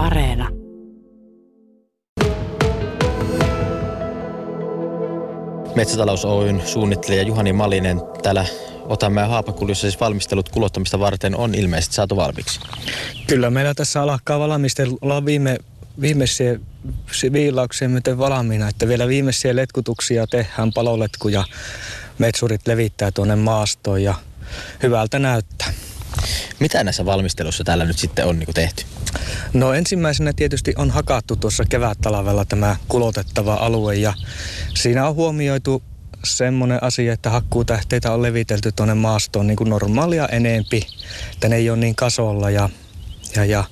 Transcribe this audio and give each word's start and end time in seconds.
Areena. 0.00 0.48
Metsätalous 5.74 6.24
Oyn 6.24 6.62
suunnittelija 6.64 7.22
Juhani 7.22 7.52
Malinen 7.52 8.00
täällä 8.22 8.44
Otamme 8.84 9.22
Haapakuljussa 9.22 9.80
siis 9.80 10.00
valmistelut 10.00 10.48
kulottamista 10.48 10.98
varten 11.00 11.36
on 11.36 11.54
ilmeisesti 11.54 11.94
saatu 11.94 12.16
valmiiksi. 12.16 12.60
Kyllä 13.26 13.50
meillä 13.50 13.74
tässä 13.74 14.02
alkaa 14.02 14.38
valmistella 14.38 15.24
viime, 15.24 15.58
viimeisiä 16.00 16.58
viilauksia 17.32 17.88
myöten 17.88 18.18
valmiina, 18.18 18.68
että 18.68 18.88
vielä 18.88 19.08
viimeisiä 19.08 19.56
letkutuksia 19.56 20.26
tehdään 20.26 20.72
paloletkuja. 20.72 21.44
Metsurit 22.18 22.66
levittää 22.66 23.10
tuonne 23.10 23.36
maastoon 23.36 24.02
ja 24.02 24.14
hyvältä 24.82 25.18
näyttää. 25.18 25.59
Mitä 26.60 26.84
näissä 26.84 27.04
valmistelussa 27.04 27.64
täällä 27.64 27.84
nyt 27.84 27.98
sitten 27.98 28.26
on 28.26 28.38
niin 28.38 28.54
tehty? 28.54 28.84
No 29.52 29.74
ensimmäisenä 29.74 30.32
tietysti 30.32 30.74
on 30.76 30.90
hakattu 30.90 31.36
tuossa 31.36 31.64
kevättalvella 31.64 32.44
tämä 32.44 32.76
kulotettava 32.88 33.54
alue 33.54 33.94
ja 33.94 34.14
siinä 34.74 35.08
on 35.08 35.14
huomioitu 35.14 35.82
semmoinen 36.24 36.82
asia, 36.82 37.12
että 37.12 37.30
hakkuutähteitä 37.30 38.12
on 38.12 38.22
levitelty 38.22 38.72
tuonne 38.72 38.94
maastoon 38.94 39.46
niin 39.46 39.56
kuin 39.56 39.70
normaalia 39.70 40.28
enempi, 40.28 40.86
että 41.32 41.48
ne 41.48 41.56
ei 41.56 41.70
ole 41.70 41.78
niin 41.78 41.94
kasolla 41.94 42.50
ja, 42.50 42.68
ja, 43.36 43.44
ja 43.44 43.64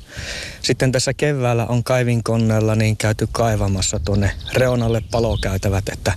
sitten 0.62 0.92
tässä 0.92 1.14
keväällä 1.14 1.66
on 1.66 1.84
kaivinkoneella 1.84 2.74
niin 2.74 2.96
käyty 2.96 3.28
kaivamassa 3.32 4.00
tuonne 4.00 4.30
reunalle 4.54 5.02
palokäytävät, 5.10 5.88
että 5.88 6.12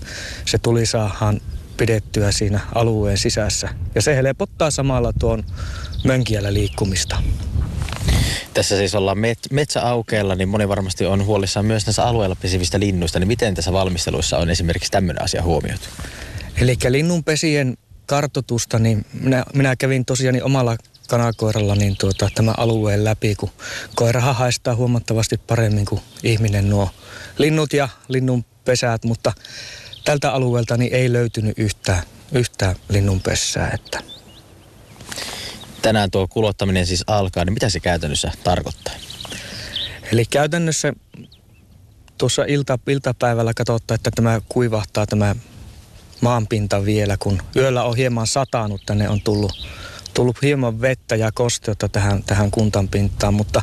se 0.46 0.58
tuli 0.58 0.86
saahan 0.86 1.42
pidettyä 1.82 2.32
siinä 2.32 2.60
alueen 2.76 3.18
sisässä. 3.18 3.70
Ja 3.96 4.02
se 4.02 4.16
helpottaa 4.16 4.72
samalla 4.72 5.14
tuon 5.20 5.44
mönkiällä 6.04 6.54
liikkumista. 6.54 7.24
Tässä 8.54 8.78
siis 8.78 8.96
ollaan 8.96 9.18
met- 9.18 9.52
metsäaukeella, 9.52 10.36
niin 10.36 10.50
moni 10.50 10.68
varmasti 10.68 11.06
on 11.06 11.26
huolissaan 11.26 11.66
myös 11.66 11.86
näissä 11.86 12.04
alueella 12.04 12.36
pesivistä 12.42 12.80
linnuista. 12.80 13.20
Niin 13.20 13.28
miten 13.28 13.56
tässä 13.56 13.74
valmisteluissa 13.74 14.38
on 14.38 14.50
esimerkiksi 14.50 14.92
tämmöinen 14.92 15.24
asia 15.24 15.42
huomioitu? 15.42 15.86
Eli 16.62 16.78
linnunpesien 16.90 17.78
kartotusta, 18.06 18.80
niin 18.80 19.06
minä, 19.14 19.46
minä 19.54 19.76
kävin 19.76 20.06
tosiaan 20.06 20.44
omalla 20.44 20.76
kanakoiralla 21.08 21.76
niin 21.76 21.96
tuota, 22.00 22.30
tämä 22.36 22.54
alueen 22.58 23.04
läpi, 23.04 23.36
kun 23.36 23.52
koirahan 23.96 24.36
haistaa 24.36 24.76
huomattavasti 24.76 25.38
paremmin 25.38 25.86
kuin 25.86 26.02
ihminen 26.24 26.70
nuo 26.70 26.90
linnut 27.38 27.74
ja 27.74 27.90
linnun 28.08 28.46
pesät, 28.66 29.06
mutta 29.06 29.34
tältä 30.06 30.32
alueelta 30.32 30.78
niin 30.78 30.94
ei 30.94 31.14
löytynyt 31.14 31.60
yhtään, 31.60 32.04
yhtään 32.32 32.76
linnunpessää. 32.90 33.72
Että 33.74 34.00
tänään 35.82 36.12
tuo 36.12 36.28
kulottaminen 36.28 36.86
siis 36.86 37.04
alkaa, 37.08 37.46
niin 37.46 37.54
mitä 37.54 37.70
se 37.70 37.80
käytännössä 37.80 38.32
tarkoittaa? 38.44 38.94
Eli 40.12 40.26
käytännössä 40.26 40.94
tuossa 42.18 42.44
ilta, 42.48 42.80
iltapäivällä 42.88 43.54
katsotaan, 43.54 43.96
että 43.96 44.12
tämä 44.16 44.42
kuivahtaa 44.50 45.06
tämä 45.06 45.36
maanpinta 46.22 46.86
vielä, 46.86 47.18
kun 47.18 47.42
yöllä 47.56 47.84
on 47.84 47.98
hieman 47.98 48.28
satanut, 48.28 48.82
tänne 48.86 49.10
on 49.10 49.22
tullut, 49.22 49.68
tullut 50.14 50.42
hieman 50.42 50.82
vettä 50.82 51.16
ja 51.16 51.32
kosteutta 51.32 51.90
tähän, 51.90 52.24
tähän 52.24 52.52
kuntan 52.52 52.88
pintaan, 52.88 53.34
mutta 53.34 53.62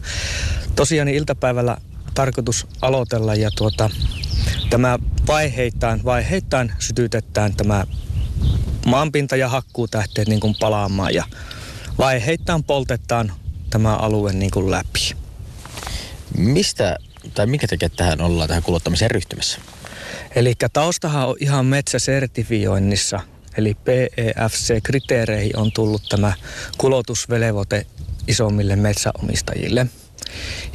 tosiaan 0.76 1.06
niin 1.06 1.18
iltapäivällä 1.18 1.76
tarkoitus 2.14 2.66
aloitella 2.82 3.34
ja 3.34 3.50
tuota, 3.56 3.90
tämä 4.70 4.98
vaiheittain, 5.26 6.04
vaiheittain 6.04 6.72
sytytetään 6.78 7.56
tämä 7.56 7.84
maanpinta 8.86 9.36
ja 9.36 9.48
hakkuutähteet 9.48 10.28
niin 10.28 10.40
kuin 10.40 10.54
palaamaan 10.60 11.14
ja 11.14 11.24
vaiheittain 11.98 12.64
poltetaan 12.64 13.32
tämä 13.70 13.96
alue 13.96 14.32
niin 14.32 14.50
kuin 14.50 14.70
läpi. 14.70 15.16
Mistä 16.36 16.96
tai 17.34 17.46
minkä 17.46 17.66
takia 17.66 17.88
tähän 17.90 18.20
ollaan 18.20 18.48
tähän 18.48 18.62
kulottamiseen 18.62 19.10
ryhtymässä? 19.10 19.60
Eli 20.34 20.54
taustahan 20.72 21.28
on 21.28 21.36
ihan 21.40 21.66
metsäsertifioinnissa, 21.66 23.20
eli 23.56 23.76
PEFC-kriteereihin 23.84 25.56
on 25.56 25.72
tullut 25.72 26.02
tämä 26.08 26.32
kulotusvelevote 26.78 27.86
isommille 28.28 28.76
metsäomistajille. 28.76 29.86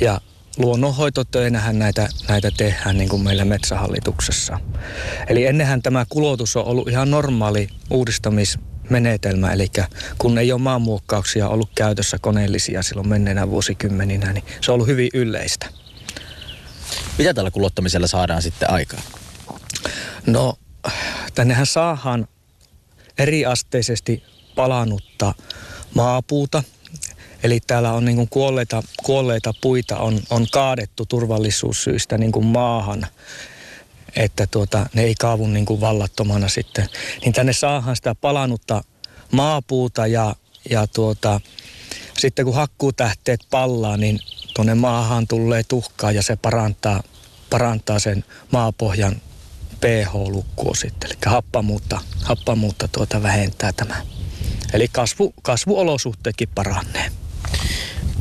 Ja 0.01 0.21
luonnonhoitotöinähän 0.57 1.79
näitä, 1.79 2.09
näitä 2.27 2.51
tehdään 2.57 2.97
niin 2.97 3.09
kuin 3.09 3.23
meillä 3.23 3.45
metsähallituksessa. 3.45 4.59
Eli 5.27 5.45
ennenhän 5.45 5.81
tämä 5.81 6.05
kulotus 6.09 6.55
on 6.55 6.65
ollut 6.65 6.87
ihan 6.87 7.11
normaali 7.11 7.67
uudistamis 7.89 8.59
menetelmä, 8.89 9.53
eli 9.53 9.67
kun 10.17 10.37
ei 10.37 10.51
ole 10.51 10.61
maanmuokkauksia 10.61 11.49
ollut 11.49 11.69
käytössä 11.75 12.17
koneellisia 12.19 12.83
silloin 12.83 13.07
menneenä 13.09 13.49
vuosikymmeninä, 13.49 14.33
niin 14.33 14.43
se 14.61 14.71
on 14.71 14.73
ollut 14.73 14.87
hyvin 14.87 15.09
yleistä. 15.13 15.65
Mitä 17.17 17.33
tällä 17.33 17.51
kulottamisella 17.51 18.07
saadaan 18.07 18.41
sitten 18.41 18.69
aikaa? 18.69 19.01
No, 20.25 20.53
tännehän 21.35 21.65
saadaan 21.65 22.27
eriasteisesti 23.17 24.23
palanutta 24.55 25.33
maapuuta. 25.95 26.63
Eli 27.43 27.59
täällä 27.67 27.93
on 27.93 28.05
niin 28.05 28.29
kuolleita, 28.29 28.83
kuolleita 29.03 29.53
puita 29.61 29.97
on, 29.97 30.19
on 30.29 30.47
kaadettu 30.51 31.05
turvallisuussyistä 31.05 32.17
niin 32.17 32.31
kuin 32.31 32.45
maahan 32.45 33.07
että 34.15 34.47
tuota, 34.47 34.85
ne 34.93 35.03
ei 35.03 35.15
kaavun 35.19 35.53
niin 35.53 35.65
kuin 35.65 35.81
vallattomana 35.81 36.47
sitten. 36.47 36.89
Niin 37.21 37.33
tänne 37.33 37.53
saahan 37.53 37.95
sitä 37.95 38.15
palanutta 38.15 38.83
maapuuta 39.31 40.07
ja, 40.07 40.35
ja 40.69 40.87
tuota, 40.87 41.41
sitten 42.17 42.45
kun 42.45 42.55
hakkuutähteet 42.55 43.39
pallaa, 43.49 43.97
niin 43.97 44.19
tuonne 44.55 44.75
maahan 44.75 45.27
tulee 45.27 45.63
tuhkaa 45.63 46.11
ja 46.11 46.21
se 46.21 46.35
parantaa, 46.35 47.03
parantaa 47.49 47.99
sen 47.99 48.25
maapohjan 48.51 49.21
pH-lukkua 49.79 50.75
sitten. 50.75 51.09
Eli 51.09 51.17
happamuutta, 51.25 52.01
happamuutta 52.23 52.87
tuota 52.87 53.23
vähentää 53.23 53.71
tämä. 53.71 53.95
Eli 54.73 54.87
kasvu, 54.87 55.33
kasvuolosuhteetkin 55.41 56.49
paranee. 56.55 57.11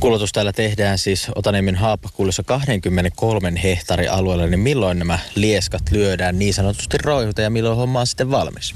Kuulutus 0.02 0.32
täällä 0.32 0.52
tehdään 0.52 0.98
siis 0.98 1.26
Otaniemen 1.34 1.76
Haapakullussa 1.76 2.42
23 2.42 3.52
hehtaari 3.62 4.08
alueella, 4.08 4.46
niin 4.46 4.60
milloin 4.60 4.98
nämä 4.98 5.18
lieskat 5.34 5.82
lyödään 5.90 6.38
niin 6.38 6.54
sanotusti 6.54 6.98
roihuta 6.98 7.42
ja 7.42 7.50
milloin 7.50 7.76
homma 7.76 8.00
on 8.00 8.06
sitten 8.06 8.30
valmis? 8.30 8.74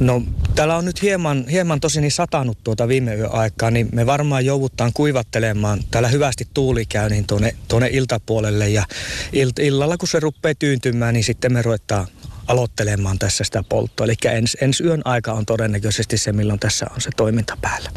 No 0.00 0.22
täällä 0.54 0.76
on 0.76 0.84
nyt 0.84 1.02
hieman, 1.02 1.48
hieman 1.48 1.80
tosi 1.80 2.00
niin 2.00 2.12
satanut 2.12 2.58
tuota 2.64 2.88
viime 2.88 3.14
yön 3.14 3.32
aikaa, 3.32 3.70
niin 3.70 3.88
me 3.92 4.06
varmaan 4.06 4.44
joudutaan 4.44 4.92
kuivattelemaan. 4.94 5.80
Täällä 5.90 6.08
hyvästi 6.08 6.48
tuuli 6.54 6.86
käy 6.86 7.08
niin 7.08 7.26
tuonne, 7.26 7.54
tuonne 7.68 7.88
iltapuolelle 7.92 8.68
ja 8.68 8.84
ill, 9.32 9.50
illalla 9.58 9.96
kun 9.96 10.08
se 10.08 10.20
rupeaa 10.20 10.54
tyyntymään, 10.58 11.14
niin 11.14 11.24
sitten 11.24 11.52
me 11.52 11.62
ruvetaan 11.62 12.06
aloittelemaan 12.46 13.18
tässä 13.18 13.44
sitä 13.44 13.64
polttoa. 13.68 14.04
Eli 14.04 14.14
ens, 14.24 14.56
ensi 14.60 14.84
yön 14.84 15.02
aika 15.04 15.32
on 15.32 15.46
todennäköisesti 15.46 16.18
se, 16.18 16.32
milloin 16.32 16.60
tässä 16.60 16.86
on 16.94 17.00
se 17.00 17.10
toiminta 17.16 17.56
päällä. 17.60 17.90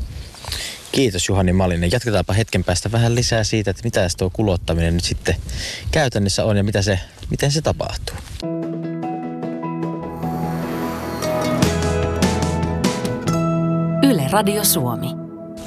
Kiitos 0.93 1.29
Juhani 1.29 1.53
Malinen. 1.53 1.91
Jatketaanpa 1.91 2.33
hetken 2.33 2.63
päästä 2.63 2.91
vähän 2.91 3.15
lisää 3.15 3.43
siitä, 3.43 3.71
että 3.71 3.83
mitä 3.83 4.07
tuo 4.17 4.29
kulottaminen 4.29 4.93
nyt 4.93 5.03
sitten 5.03 5.35
käytännössä 5.91 6.45
on 6.45 6.57
ja 6.57 6.63
mitä 6.63 6.81
se, 6.81 6.99
miten 7.29 7.51
se 7.51 7.61
tapahtuu. 7.61 8.15
Yle 14.03 14.27
Radio 14.31 14.63
Suomi. 14.63 15.07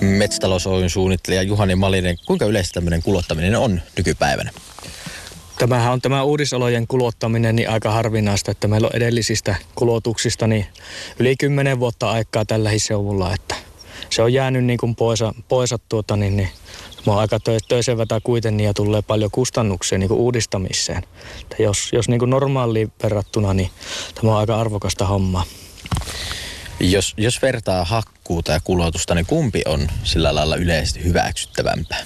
Metsätalous 0.00 0.66
Oyn 0.66 0.90
suunnittelija 0.90 1.42
Juhani 1.42 1.74
Malinen, 1.74 2.16
kuinka 2.26 2.44
yleistä 2.44 2.74
tämmöinen 2.74 3.02
kulottaminen 3.02 3.56
on 3.56 3.80
nykypäivänä? 3.96 4.50
Tämähän 5.58 5.92
on 5.92 6.00
tämä 6.00 6.22
uudisolojen 6.22 6.86
kulottaminen 6.86 7.56
niin 7.56 7.70
aika 7.70 7.90
harvinaista, 7.90 8.50
että 8.50 8.68
meillä 8.68 8.86
on 8.86 8.96
edellisistä 8.96 9.54
kulotuksista 9.74 10.46
niin 10.46 10.66
yli 11.18 11.36
10 11.36 11.80
vuotta 11.80 12.10
aikaa 12.10 12.44
tällä 12.44 12.70
seuvulla, 12.76 13.34
että 13.34 13.55
se 14.10 14.22
on 14.22 14.32
jäänyt 14.32 14.64
niin 14.64 14.78
kuin 14.78 14.96
poisa, 14.96 15.34
poisa 15.48 15.78
tuota, 15.88 16.16
niin, 16.16 16.36
niin 16.36 16.48
mä 17.06 17.12
oon 17.12 17.20
aika 17.20 17.38
töisevätä 17.68 18.20
kuitenkin 18.24 18.66
ja 18.66 18.74
tulee 18.74 19.02
paljon 19.02 19.30
kustannuksia 19.30 19.98
niin 19.98 20.08
kuin 20.08 20.20
uudistamiseen. 20.20 21.02
Että 21.40 21.62
jos 21.62 21.90
jos 21.92 22.08
niin 22.08 22.18
kuin 22.18 22.30
normaaliin 22.30 22.92
verrattuna, 23.02 23.54
niin 23.54 23.70
tämä 24.14 24.32
on 24.32 24.38
aika 24.38 24.60
arvokasta 24.60 25.06
hommaa. 25.06 25.44
Jos, 26.80 27.14
jos 27.16 27.42
vertaa 27.42 27.84
hakkuuta 27.84 28.52
ja 28.52 28.60
kulotusta, 28.64 29.14
niin 29.14 29.26
kumpi 29.26 29.62
on 29.66 29.88
sillä 30.04 30.34
lailla 30.34 30.56
yleisesti 30.56 31.04
hyväksyttävämpää? 31.04 32.04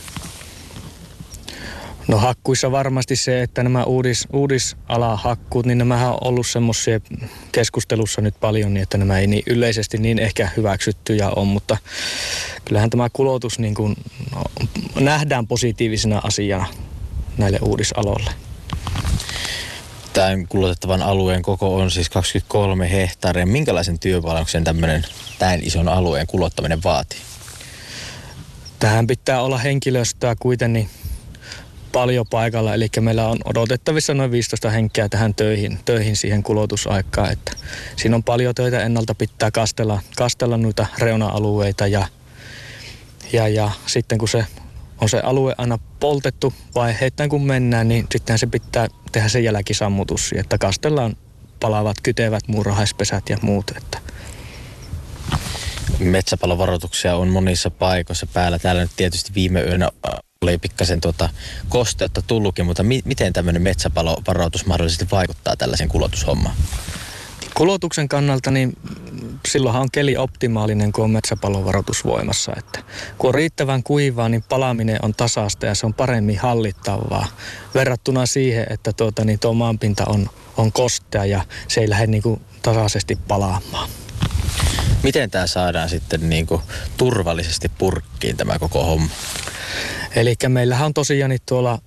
No 2.10 2.18
hakkuissa 2.18 2.72
varmasti 2.72 3.16
se, 3.16 3.42
että 3.42 3.62
nämä 3.62 3.84
uudis, 3.84 4.28
uudisalahakkuut, 4.32 5.66
niin 5.66 5.78
nämä 5.78 6.10
on 6.10 6.18
ollut 6.20 6.46
semmoisia 6.46 7.00
keskustelussa 7.52 8.20
nyt 8.20 8.34
paljon, 8.40 8.74
niin 8.74 8.82
että 8.82 8.98
nämä 8.98 9.18
ei 9.18 9.26
niin 9.26 9.42
yleisesti 9.46 9.98
niin 9.98 10.18
ehkä 10.18 10.48
hyväksyttyjä 10.56 11.30
on, 11.30 11.46
mutta 11.46 11.76
kyllähän 12.64 12.90
tämä 12.90 13.08
kulotus 13.12 13.58
niin 13.58 13.74
kuin 13.74 13.96
no, 14.34 14.44
nähdään 15.00 15.46
positiivisena 15.46 16.20
asiana 16.24 16.66
näille 17.38 17.58
uudisaloille. 17.62 18.30
Tämän 20.12 20.46
kulotettavan 20.48 21.02
alueen 21.02 21.42
koko 21.42 21.76
on 21.76 21.90
siis 21.90 22.10
23 22.10 22.90
hehtaaria. 22.90 23.46
Minkälaisen 23.46 23.98
työpanoksen 23.98 24.64
tämmöinen 24.64 25.04
tämän 25.38 25.60
ison 25.62 25.88
alueen 25.88 26.26
kulottaminen 26.26 26.82
vaatii? 26.82 27.20
Tähän 28.78 29.06
pitää 29.06 29.42
olla 29.42 29.58
henkilöstöä 29.58 30.34
kuitenkin 30.40 30.90
paljon 31.92 32.26
paikalla, 32.30 32.74
eli 32.74 32.88
meillä 33.00 33.28
on 33.28 33.38
odotettavissa 33.44 34.14
noin 34.14 34.30
15 34.30 34.70
henkeä 34.70 35.08
tähän 35.08 35.34
töihin, 35.34 35.78
töihin 35.84 36.16
siihen 36.16 36.42
kulotusaikaan, 36.42 37.32
että 37.32 37.52
siinä 37.96 38.16
on 38.16 38.22
paljon 38.22 38.54
töitä 38.54 38.82
ennalta 38.82 39.14
pitää 39.14 39.50
kastella, 39.50 40.00
kastella 40.16 40.56
noita 40.56 40.86
reuna-alueita 40.98 41.86
ja, 41.86 42.06
ja, 43.32 43.48
ja 43.48 43.70
sitten 43.86 44.18
kun 44.18 44.28
se 44.28 44.44
on 45.00 45.08
se 45.08 45.20
alue 45.20 45.54
aina 45.58 45.78
poltettu 46.00 46.52
vai 46.74 46.94
heittäin 47.00 47.30
kun 47.30 47.46
mennään, 47.46 47.88
niin 47.88 48.06
sitten 48.12 48.38
se 48.38 48.46
pitää 48.46 48.88
tehdä 49.12 49.28
se 49.28 49.40
jälkisammutus, 49.40 50.34
että 50.36 50.58
kastellaan 50.58 51.16
palavat, 51.60 51.96
kytevät 52.02 52.48
muurahaispesät 52.48 53.28
ja 53.28 53.38
muut. 53.42 53.70
Että. 53.76 53.98
Metsäpalovaroituksia 55.98 57.16
on 57.16 57.28
monissa 57.28 57.70
paikoissa 57.70 58.26
päällä. 58.26 58.58
Täällä 58.58 58.82
nyt 58.82 58.90
tietysti 58.96 59.34
viime 59.34 59.60
yönä 59.60 59.90
oli 60.44 60.58
pikkasen 60.58 61.00
tuota 61.00 61.28
kosteutta 61.68 62.22
tullutkin, 62.22 62.66
mutta 62.66 62.82
mi- 62.82 63.02
miten 63.04 63.32
tämmöinen 63.32 63.62
metsäpalovaroitus 63.62 64.66
mahdollisesti 64.66 65.06
vaikuttaa 65.10 65.56
tällaisen 65.56 65.88
kulotushommaan? 65.88 66.54
Kulotuksen 67.54 68.08
kannalta 68.08 68.50
niin 68.50 68.76
silloinhan 69.48 69.82
on 69.82 69.90
keli 69.92 70.16
optimaalinen, 70.16 70.92
kun 70.92 71.04
on 71.04 71.10
metsäpalovaroitus 71.10 72.04
voimassa. 72.04 72.52
Että 72.56 72.82
kun 73.18 73.28
on 73.28 73.34
riittävän 73.34 73.82
kuivaa, 73.82 74.28
niin 74.28 74.44
palaminen 74.48 74.98
on 75.02 75.14
tasasta 75.14 75.66
ja 75.66 75.74
se 75.74 75.86
on 75.86 75.94
paremmin 75.94 76.38
hallittavaa 76.38 77.26
verrattuna 77.74 78.26
siihen, 78.26 78.66
että 78.70 78.92
tuota, 78.92 79.24
niin 79.24 79.38
tuo 79.38 79.54
maanpinta 79.54 80.04
on, 80.06 80.30
on 80.56 80.72
kostea 80.72 81.24
ja 81.24 81.44
se 81.68 81.80
ei 81.80 81.90
lähde 81.90 82.06
niin 82.06 82.22
kuin 82.22 82.40
tasaisesti 82.62 83.18
palaamaan. 83.28 83.90
Miten 85.02 85.30
tämä 85.30 85.46
saadaan 85.46 85.88
sitten 85.88 86.28
niin 86.28 86.46
kuin 86.46 86.62
turvallisesti 86.96 87.68
purkkiin 87.78 88.36
tämä 88.36 88.58
koko 88.58 88.84
homma? 88.84 89.10
Eli 90.16 90.34
meillähän 90.48 90.86
on 90.86 90.94
tosiaan 90.94 91.38
tuolla 91.46 91.78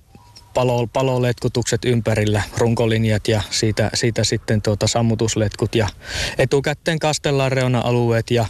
palo, 0.54 0.86
paloletkutukset 0.86 1.84
ympärillä, 1.84 2.42
runkolinjat 2.58 3.28
ja 3.28 3.42
siitä, 3.50 3.90
siitä 3.94 4.24
sitten 4.24 4.62
tuota 4.62 4.86
sammutusletkut 4.86 5.74
ja 5.74 5.88
etukäteen 6.38 6.98
kastellaan 6.98 7.52
reuna-alueet 7.52 8.30
ja 8.30 8.46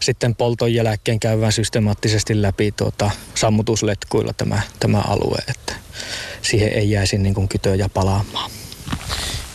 sitten 0.00 0.34
polton 0.34 0.74
jälkeen 0.74 1.20
käydään 1.20 1.52
systemaattisesti 1.52 2.42
läpi 2.42 2.72
tuota 2.72 3.10
sammutusletkuilla 3.34 4.32
tämä, 4.32 4.62
tämä 4.80 5.00
alue, 5.00 5.38
että 5.48 5.74
siihen 6.42 6.72
ei 6.72 6.90
jäisi 6.90 7.18
niin 7.18 7.34
kuin 7.34 7.48
kytöjä 7.48 7.88
palaamaan. 7.88 8.50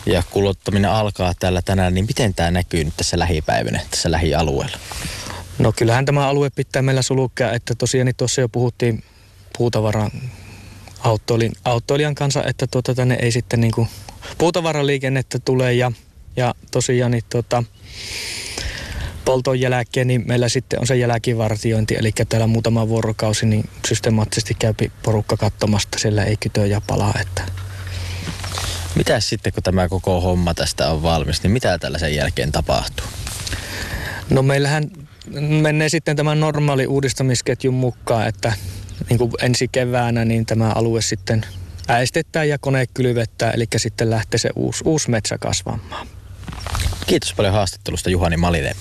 Ja 0.06 0.22
kulottaminen 0.30 0.90
alkaa 0.90 1.34
tällä 1.38 1.62
tänään, 1.62 1.94
niin 1.94 2.06
miten 2.08 2.34
tämä 2.34 2.50
näkyy 2.50 2.84
nyt 2.84 2.96
tässä 2.96 3.18
lähipäivänä, 3.18 3.80
tässä 3.90 4.10
lähialueella? 4.10 4.78
No 5.58 5.72
kyllähän 5.72 6.04
tämä 6.04 6.28
alue 6.28 6.50
pitää 6.50 6.82
meillä 6.82 7.02
sulkea, 7.02 7.52
että 7.52 7.74
tosiaan 7.74 8.06
niin 8.06 8.16
tuossa 8.16 8.40
jo 8.40 8.48
puhuttiin 8.48 9.04
puutavaran 9.58 10.10
autoilin, 11.00 11.52
autoilijan 11.64 12.14
kanssa, 12.14 12.44
että 12.44 12.66
tuota, 12.66 12.94
tänne 12.94 13.18
ei 13.22 13.32
sitten 13.32 13.60
niin 13.60 13.72
kuin 13.72 13.88
puutavaraliikennettä 14.38 15.38
tule 15.38 15.74
ja, 15.74 15.92
ja 16.36 16.54
tosiaan 16.70 17.10
niin 17.10 17.24
tuota, 17.30 17.64
polton 19.24 19.60
jälkeen, 19.60 20.06
niin 20.06 20.24
meillä 20.26 20.48
sitten 20.48 20.80
on 20.80 20.86
se 20.86 20.96
jälkivartiointi, 20.96 21.96
eli 21.98 22.12
täällä 22.28 22.46
muutama 22.46 22.88
vuorokausi 22.88 23.46
niin 23.46 23.68
systemaattisesti 23.88 24.54
käy 24.54 24.74
porukka 25.02 25.36
katsomasta, 25.36 25.98
siellä 25.98 26.24
ei 26.24 26.36
kytöjä 26.36 26.80
palaa. 26.86 27.14
Että. 27.20 27.42
Mitä 28.94 29.20
sitten, 29.20 29.52
kun 29.52 29.62
tämä 29.62 29.88
koko 29.88 30.20
homma 30.20 30.54
tästä 30.54 30.90
on 30.90 31.02
valmis, 31.02 31.42
niin 31.42 31.50
mitä 31.50 31.78
tällä 31.78 31.98
jälkeen 31.98 32.52
tapahtuu? 32.52 33.06
No 34.30 34.42
meillähän 34.42 34.90
menee 35.40 35.88
sitten 35.88 36.16
tämän 36.16 36.40
normaali 36.40 36.86
uudistamisketjun 36.86 37.74
mukaan, 37.74 38.28
että 38.28 38.52
niin 39.10 39.18
kuin 39.18 39.32
ensi 39.42 39.68
keväänä 39.68 40.24
niin 40.24 40.46
tämä 40.46 40.72
alue 40.74 41.02
sitten 41.02 41.46
äestetään 41.88 42.48
ja 42.48 42.58
kone 42.58 42.86
kylvettää, 42.94 43.50
eli 43.50 43.66
sitten 43.76 44.10
lähtee 44.10 44.38
se 44.38 44.50
uusi, 44.56 44.82
uusi 44.86 45.10
metsä 45.10 45.38
kasvamaan. 45.38 46.06
Kiitos 47.06 47.34
paljon 47.34 47.54
haastattelusta 47.54 48.10
Juhani 48.10 48.36
Malinen. 48.36 48.76